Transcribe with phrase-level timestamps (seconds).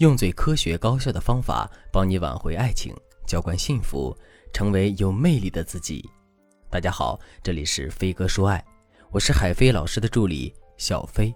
[0.00, 2.94] 用最科学高效的方法帮你挽回爱情，
[3.26, 4.16] 浇灌幸福，
[4.50, 6.02] 成为有魅力的自己。
[6.70, 8.64] 大家好，这里是飞哥说爱，
[9.10, 11.34] 我是海飞老师的助理小飞。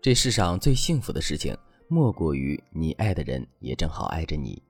[0.00, 1.54] 这世上最幸福的事情，
[1.86, 4.62] 莫过于你爱的人也正好爱着你。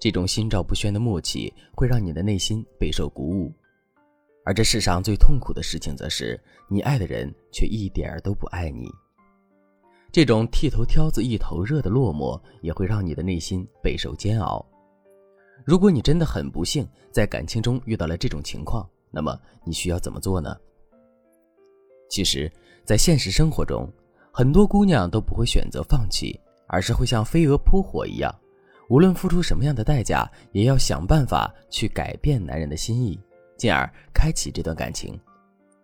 [0.00, 3.54] 这种心照不宣的默契，会让你的内心备受鼓舞。
[4.44, 8.90] 而这世上最痛苦的事情，则是你爱的人却一点儿都不爱你。
[10.16, 14.64] 这种剃头挑子一头热的落寞，也会让你的内心备受煎熬。
[15.62, 20.56] 如果你真的很不幸，在感情中遇到了这种情况，那么你需要怎么做呢？
[22.08, 22.50] 其实，
[22.82, 23.86] 在现实生活中，
[24.32, 28.34] 很多姑娘都不会选择放弃，而是会像飞蛾扑火一样，
[28.88, 33.20] 无论付出什么样的代价，也要想办法去改变男人的心意。
[33.58, 35.20] 进而开启这段感情，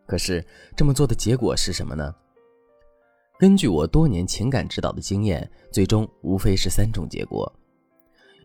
[0.06, 0.42] 可是
[0.74, 2.14] 这么做的结果是什么呢？
[3.42, 7.52] 根据我多年情感指导的经验，最终无非是三种结果：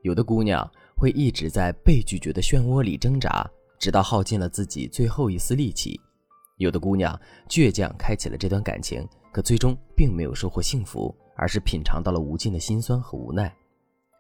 [0.02, 6.02] 有的姑娘会一直在被拒绝的漩涡里挣扎，直到耗尽了自己最后一丝力气；
[6.57, 7.16] 有的姑娘
[7.47, 13.52] 倔强开启了这段感情，可最终并没有收获幸福，而是品尝到了无尽的辛酸和无奈；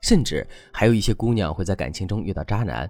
[0.03, 2.87] 甚至还有一些姑娘会在感情中遇到渣男。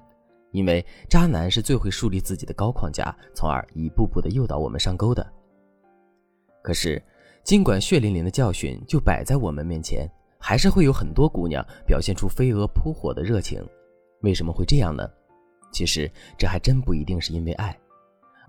[0.51, 5.25] 因为渣男是最会树立自己的高框架，从而一步步的诱导我们上钩的。
[6.61, 7.01] 可是，
[7.47, 10.05] 尽管血淋淋的教训就摆在我们面前，
[10.37, 13.65] 还是会有很多姑娘表现出飞蛾扑火的热情。
[14.19, 15.09] 为什么会这样呢？
[15.71, 17.73] 其实，这还真不一定是因为爱，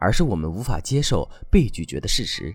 [0.01, 2.53] 而是我们无法接受被拒绝的事实。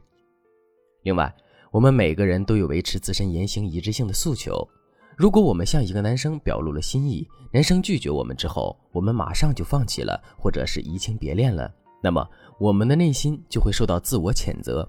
[1.03, 1.33] 另外，
[1.71, 4.67] 我们每个人都有维持自身言行一致性的诉求。
[5.16, 14.86] 如果我们向一个男生表露了心意，男生拒绝我们之后，我们马上就放弃了，或者是移情别恋了，那么我们的内心就会受到自我谴责，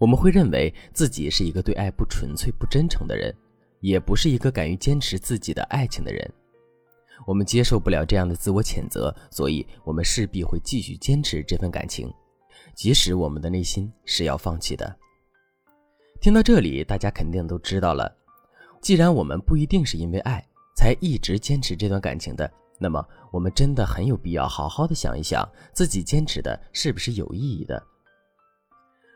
[0.00, 3.36] 我们会认为自己是一个对爱不纯粹、不真诚的人，
[3.80, 6.28] 也不是一个敢于坚持自己的爱情的人。
[7.26, 12.10] 我们接受不了这样的自我谴责，所以我们势必会继续坚持这份感情，
[12.74, 14.96] 即使我们的内心是要放弃的。
[16.18, 18.10] 听到这里，大家肯定都知道了。
[18.80, 20.42] 既然我们不一定是因为爱
[20.74, 27.86] 才一直坚持这段感情的，那么我们真的很有必要好好的想一想，自己坚持的是不是有意义的。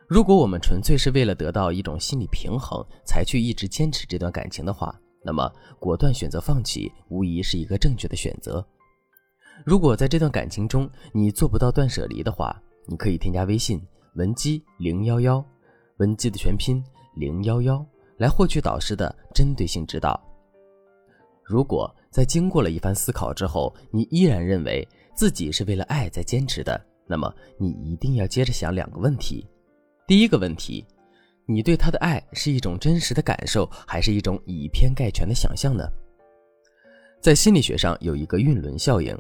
[0.09, 4.95] 如果我们纯粹是为了得到一种心理平衡才去一直坚持这段感情的话，
[5.25, 8.67] 那么果断选择放弃无疑是一个正确的选择。
[9.65, 12.55] 如果在这段感情中你做不到断舍离的话，
[12.87, 13.81] 你可以添加微信
[14.15, 15.45] 文姬零幺幺，
[15.99, 16.83] 文姬的全拼
[17.17, 17.85] 零幺幺。
[18.19, 20.23] 来获取导师的针对性指导。
[21.43, 24.87] 如果在经过了一番思考之后，你依然认为
[25.17, 29.45] 自己是为了爱在坚持的，那么你一定要接着想两个问题。
[30.07, 30.85] 第一个问题，
[31.47, 35.83] 你对他的爱是一种真实的感受，还是一种以偏概全的想象呢？
[37.23, 39.19] 在心理学上有一个晕轮效应。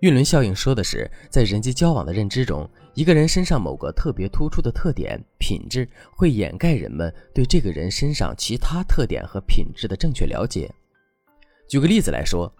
[0.00, 10.70] 晕轮效应说的是，在人际交往的认知中，一个人身上某个特别突出的特点、品质，会掩盖人们对这个人身上其他特点和品质的正确了解。
[11.66, 12.52] 举个例子来说，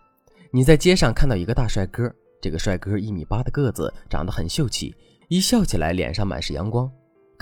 [0.50, 4.94] 你在街上看到一个大帅哥，这个帅哥一米八的个子，长得很秀气，
[5.28, 6.90] 一笑起来脸上满是阳光。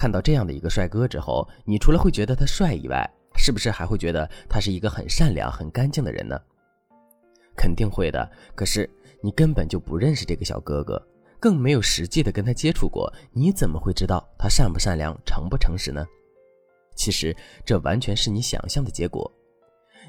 [0.01, 3.07] 看到这样的一个帅哥之后，你除了会觉得他帅以外，
[3.37, 6.41] 是不是还会觉得他是一个很善良、很干净的人呢？
[7.55, 8.27] 肯定会的。
[8.55, 8.89] 可是。
[9.23, 10.99] 你根本就不认识这个小哥哥，
[11.39, 16.03] 更没有实际的跟他接触过，你怎么会知道他善不善良、诚不诚实呢？
[16.97, 19.31] 其实这完全是你想象的结果。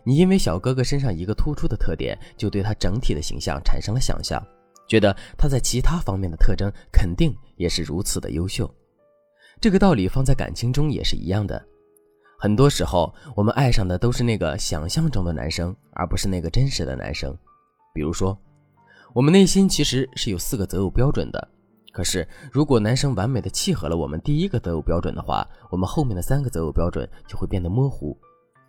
[0.05, 4.41] 你因为小哥哥身上一个突出的特点，就对他整体的形象产生了想象，
[4.87, 8.73] 觉得他在其他方面的特征肯定也是如此的优秀。
[9.61, 11.63] 这个道理放在感情中也是一样的。
[12.39, 17.37] 很多时候，我们爱上的都是那个想象中的男生，而不是那个真实的男生。
[17.93, 18.35] 比如说。
[19.13, 21.47] 我们内心其实是有四个择偶标准的，
[21.91, 28.17] 可是如果男生完美的契合了我们第一个择偶标准的话，我们后面的三个择偶标准就会变得模糊，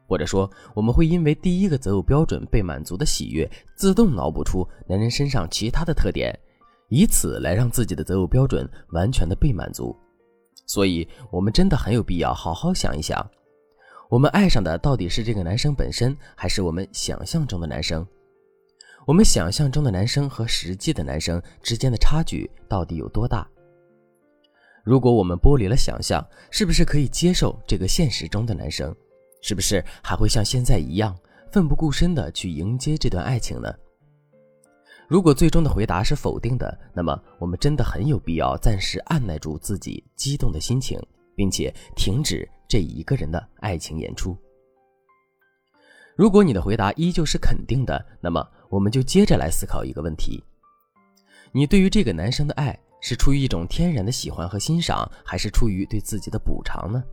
[0.08, 6.36] 或者说我们会因为第一个择偶标准被满足的喜悦，自动脑补出男人身上其他的特点，
[6.88, 9.96] 以此来让自己的择偶标准完全的被满足。
[10.66, 13.28] 所以，我们真的很有必要好好想一想，
[14.08, 18.06] 我们爱上的到底是这个男生本身，还是我们想象中的男生？
[19.06, 23.46] 我们想象中的男生和实际的男生之间的差距到底有多大？
[24.84, 28.94] 如果我们剥离了想象，是不是可以接受这个现实中的男生？
[29.42, 31.16] 是不是还会像现在一样
[31.50, 33.74] 奋不顾身的去迎接这段爱情呢？
[35.12, 40.98] 如果最终的回答是否定的，那么我们真的很有必要暂时按耐住自己激动的心情，
[41.36, 44.34] 并且停止这一个人的爱情演出。
[46.16, 50.42] 如果你的回答依旧是肯定的，那么我们就接着来思考一个问题：
[51.52, 57.04] 你对于这个男生的爱是出于一种天然的喜欢和欣赏，还是出于对自己的补偿呢？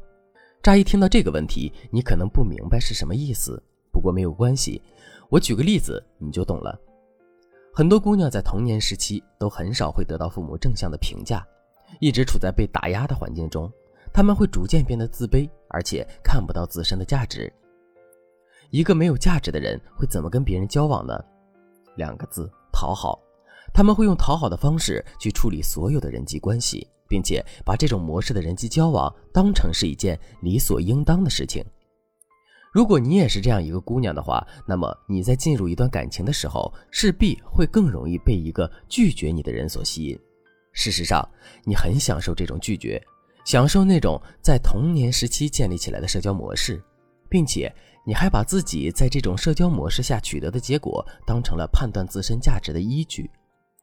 [0.63, 3.61] 乍一听到这个问题，你可能不明白是什么意思。
[3.91, 4.81] 不过没有关系，
[5.27, 6.79] 我举个例子你就懂了。
[7.79, 11.47] 很多姑娘在童年时期都很少会得到父母正向的评价，
[12.01, 13.71] 一直处在被打压的环境中，
[14.11, 17.49] 她们会逐渐变得自卑，而且看不到自身的价值。
[18.69, 21.17] 一个没有价值的人会怎么跟别人交往呢？
[21.95, 23.17] 两个字：讨好。
[23.73, 31.63] 他们会用讨好的方式去处理所有的人际关系，并且把这种模式的人际交往当成是一件理所应当的事情。
[32.71, 40.17] 如果你也是这样一个姑娘的话，那么你在进入一段感情的时候，势必会更容易被一个拒绝你的人所吸引。
[40.71, 41.27] 事实上，
[41.63, 43.01] 你很享受这种拒绝，
[43.43, 46.81] 享受那种在童年时期建立起来的社交模式，
[47.27, 47.73] 并且
[48.05, 53.29] 你还把自己在这种社交模式下取得的结果当成了判断自身价值的依据。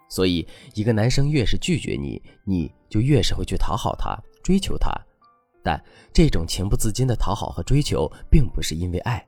[0.08, 4.88] 所以，一个男生越是拒绝你，你就越是会去讨好他，追求他。
[5.66, 5.82] 但
[6.12, 9.26] 这种情不自禁的讨好和追求，并不是因为爱，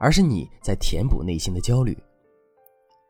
[0.00, 1.94] 而是你在填补内心的焦虑。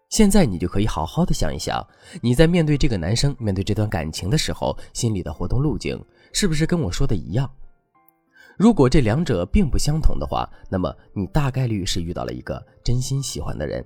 [0.09, 1.87] 现在你就可以好好的想一想，
[2.21, 7.49] 你在面对这个男生、面对这段感情的时候，心里的活动路径是不是跟我说的一样？
[8.59, 13.85] 如果这两者并不相同的话，那么你大概率是遇到了一个真心喜欢的人。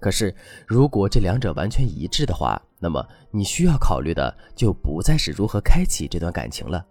[0.00, 0.32] 可是，
[0.64, 6.86] 如果这两者完全一致的话，那么你需要考虑的就不再是如何开启这段感情了，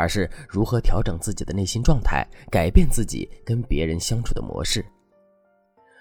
[0.00, 4.82] 而是如何调整自己的内心状态，改变自己跟别人相处的模式。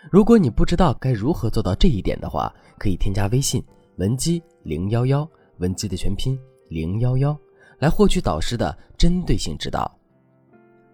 [0.10, 3.62] 如果你不知道该如何做到这一点的话，可以添加微信
[3.98, 7.38] 文姬零幺幺，文姬的全拼零幺幺，
[7.80, 9.94] 来获取导师的针对性指导。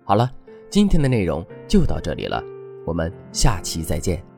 [0.03, 0.31] 好了，
[0.71, 2.43] 今天的内容就到这里了，
[2.87, 4.34] 我们下期再见。